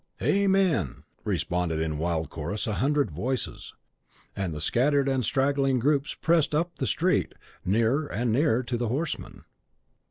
[0.19, 3.75] "Amen!" responded, in wild chorus, a hundred voices;
[4.35, 8.87] and the scattered and straggling groups pressed up the street, nearer and nearer to the
[8.87, 9.45] horseman.